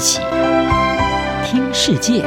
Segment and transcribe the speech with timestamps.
[0.00, 0.18] 起
[1.44, 2.22] 听世界，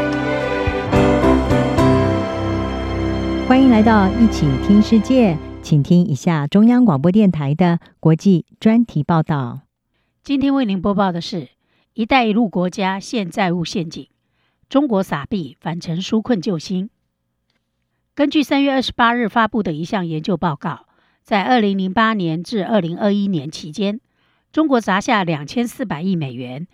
[3.47, 9.61] 欢迎来到一起听世界，请听一下中央广播电台的国际专题报道。
[10.23, 11.49] 今天为您播报的是
[11.95, 14.07] “一带一路”国家现债务陷阱，
[14.69, 16.91] 中国撒币反成纾困救星。
[18.13, 20.85] 根据三月二十八日发布的一项研究报告，
[21.23, 23.99] 在二零零八年至二零二一年期间，
[24.51, 26.67] 中国砸下两千四百亿美元，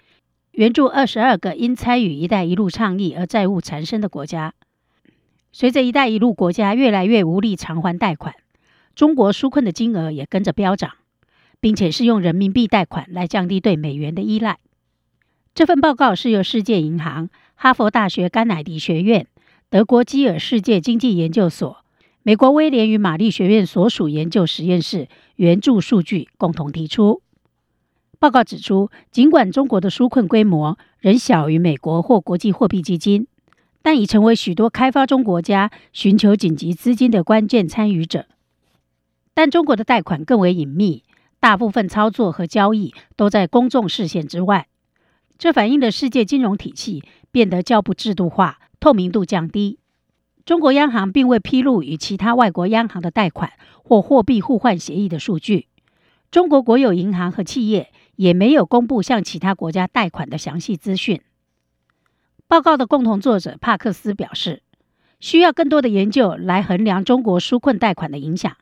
[0.60, 4.54] 援助二十二个因参与“一带一路”倡议而债务缠身的国家。
[5.54, 8.36] 随着“一带一路”国家越来越无力偿还贷款，
[8.94, 10.92] 中国纾困的金额也跟着飙涨，
[11.62, 14.58] 并且是用人民币贷款来降低对美元的依赖。
[15.56, 19.28] 这份报告是由世界银行、哈佛大学甘乃迪学院。
[19.70, 21.86] 德国基尔世界经济研究所、
[22.22, 25.08] 美国威廉与玛丽学院所属研究实验室
[25.38, 27.22] 援助数据共同提出。
[28.20, 33.28] 报告指出，尽管中国的纾困规模仍小于美国或国际货币基金，
[33.82, 38.26] 但已成为许多开发中国家寻求紧急资金的关键参与者。
[39.34, 41.04] 但中国的贷款更为隐秘，
[41.40, 44.68] 大部分操作和交易都在公众视线之外，
[45.38, 47.02] 这反映了世界金融体系
[47.32, 48.60] 变得较不制度化。
[48.82, 49.78] 透明度降低，
[50.46, 53.52] 中国央行并未披露与其他外国央行的贷款
[53.84, 55.68] 或货币互换协议的数据。
[56.32, 61.22] 中国国有银行和企业也没有公布向其他国家贷款的详细资讯。
[62.48, 64.64] 报告的共同作者帕克斯表示，
[65.20, 68.58] 需要更多的研究来衡量中国纾困贷款的影响，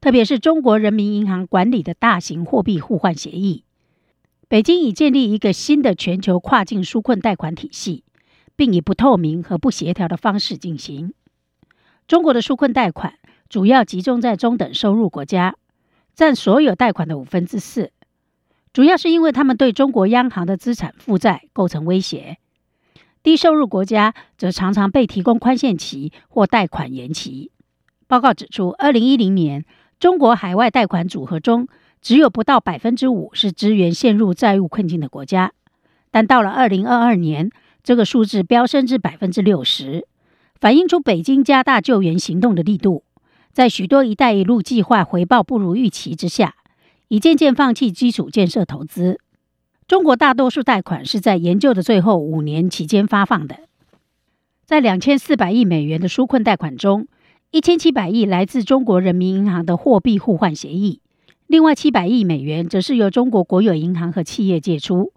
[0.00, 3.64] 特别是中国人民银行管理的大型货币互换协议。
[4.48, 8.04] 北京已建立一个新的全球跨境纾困贷款体系。
[8.54, 11.14] 并以不透明和不协调的方式进行。
[12.06, 13.14] 中国的纾困贷款
[13.48, 15.56] 主要集中在中等收入国家，
[16.14, 17.90] 占所有贷款的五分之四，
[18.72, 22.38] 主要是因为他们对中国央行的资产负债构成威胁。
[23.22, 27.52] 低收入国家则常常被提供宽限期或贷款延期。
[28.08, 29.64] 报告指出，二零一零年
[30.00, 31.68] 中国海外贷款组合中
[32.00, 35.52] 只有不到百分之五是支援陷入债务困境的国家，
[36.10, 37.50] 但到了二零二二年，
[37.82, 40.06] 这个数字飙升至百分之六十，
[40.60, 43.04] 反映出北京加大救援行动的力度。
[43.52, 46.54] 在许多“一带一路”计划回报不如预期之下，
[47.08, 49.20] 已渐渐放弃基础建设投资。
[49.86, 53.58] 中国大多数贷款是在研究的最后五年期间发放的。
[54.64, 57.06] 在两千四百亿美元的纾困贷款中，
[57.50, 61.00] 一千七百亿来自中国人民银行的货币互换协议，
[61.46, 65.12] 另外七百亿美元则是由中国国有银行和企业借出。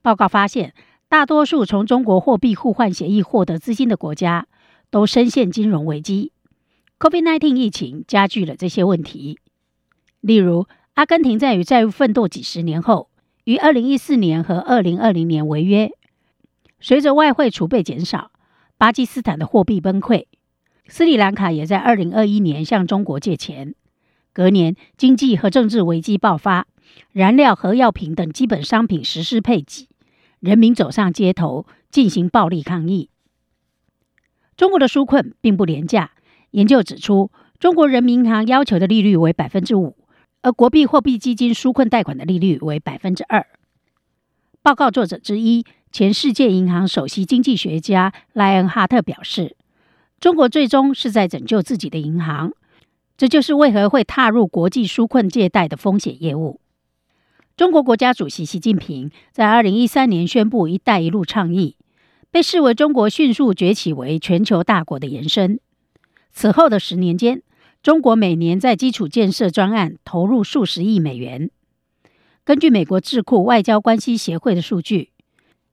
[0.00, 0.72] 报告发现，
[1.10, 4.46] 大多数从中国货币互换协议获得资金的国家
[4.90, 6.32] 都深陷金融危机。
[7.00, 9.38] COVID-19 疫情加剧了这些问题。
[10.20, 13.08] 例如，阿根廷在与债务奋斗几十年后，
[13.44, 15.90] 于二零一四年和二零二零年违约。
[16.78, 18.32] 随着外汇储备减少，
[18.76, 20.26] 巴基斯坦的货币崩溃。
[20.88, 23.74] 斯里兰卡也在二零二一年向中国借钱。
[24.34, 26.66] 隔年，经济和政治危机爆发，
[27.12, 29.88] 燃料和药品等基本商品实施配给。
[30.38, 33.08] 人民走上街头进行暴力抗议。
[34.54, 36.10] 中国的纾困并不廉价。
[36.52, 39.96] 研究指出，中国人民银行要求的利率为百分之五，
[40.42, 43.46] 而国币货币基金纾困贷款的利率为百分之二。
[44.62, 49.56] 报告作者之一、前世界银行首席经济学家莱恩哈特表示，
[50.18, 52.52] 中国最终是在拯救自己的银行，
[53.16, 56.60] 这就是为何会踏入国际纾困借贷的风险业务。
[57.56, 61.76] 中国国家主席习近平在二零一三年宣布“一带一路”倡议，
[62.30, 65.60] 被视为中国迅速崛起为全球大国的延伸。
[66.32, 67.42] 此后的十年间，
[67.82, 71.50] 中国每年在基础建设专案投入数十亿美元。
[72.44, 75.10] 根据美国智库外交关系协会的数据，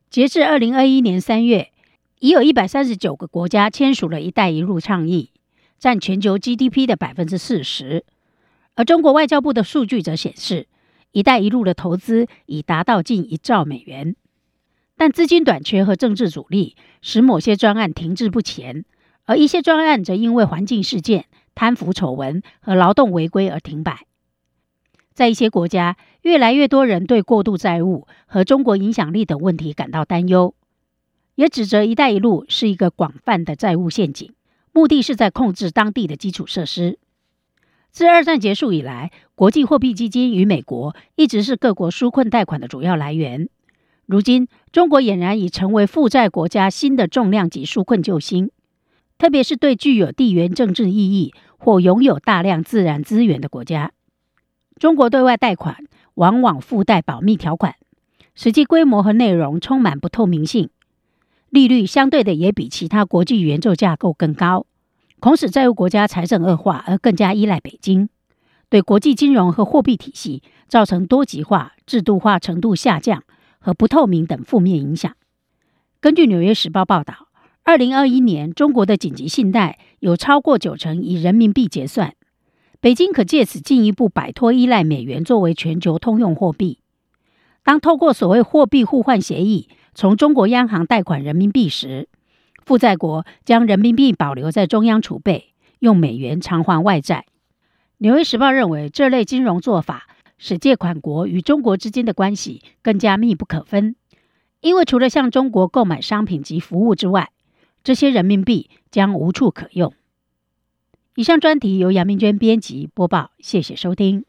[0.09, 1.71] 截至二零二一年三月，
[2.19, 5.31] 已有一百三十九个国家签署了一带一路倡议，
[5.79, 8.05] 占全球 GDP 的百分之四十。
[8.75, 10.67] 而中国外交部的数据则显示
[11.13, 14.15] ，“一带一路”的投资已达到近一兆美元，
[14.95, 18.85] 但资金短缺和政治阻力使某些专案停滞不前，
[19.27, 24.07] 而一些专案则因为环境事件、贪腐丑闻和劳动违规而停摆。
[25.13, 30.55] 在一些国家，越来越多人对过度债务和中国影响力等问题感到担忧，
[31.35, 34.33] 也指责“一带一路”是一个广泛的债务陷阱，
[34.71, 36.97] 目的是在控制当地的基础设施。
[37.91, 43.49] 自二战结束以来，国际货币基金与美国一直是各国纾困贷款的主要来源。
[44.05, 48.51] 如今，中国俨然已成为负债国家新的重量级纾困救星，
[49.17, 53.91] 特别是对具有地缘政治意义或拥有大量自然资源的国家。
[54.79, 57.75] 中国对外贷款往往附带保密条款，
[58.35, 60.69] 实际规模和内容充满不透明性，
[61.49, 64.67] 利率相对的也比其他国际援助架构更高，
[65.19, 68.09] 恐使债务国家财政恶化而更加依赖北京，
[68.69, 73.23] 对国际金融和货币体系造成多极化、制度化程度下降
[73.57, 75.11] 和不透明等负面影响。
[75.99, 77.26] 根据《纽约时报》报道，
[77.67, 82.13] 二零二一年中国的紧急信贷有超过九成以人民币结算。
[82.79, 86.79] 北京可借此进一步摆脱依赖美元作为全球通用货币。
[87.65, 92.07] 当透过所谓货币互换协议从中国央行贷款人民币时，
[92.63, 97.25] 负债国将人民币保留在中央储备，用美元偿还外债。
[97.97, 103.97] 《纽约时报》认为，这类金融做法使借款国与中国之间的关系更加密不可分，
[104.61, 107.31] 因为除了向中国购买商品及服务之外，
[107.87, 109.93] 这些人民币将无处可用。
[111.15, 114.25] 以上专题由杨明娟编辑播报，谢谢收听。